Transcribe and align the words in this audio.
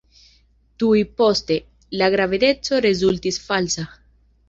Tuj 0.83 1.01
poste, 1.19 1.59
la 2.01 2.09
gravedeco 2.17 2.83
rezultis 2.89 3.43
falsa. 3.49 3.91